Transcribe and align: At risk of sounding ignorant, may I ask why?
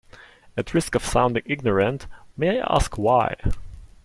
At 0.57 0.73
risk 0.73 0.95
of 0.95 1.05
sounding 1.05 1.43
ignorant, 1.45 2.07
may 2.35 2.59
I 2.59 2.65
ask 2.75 2.97
why? 2.97 3.35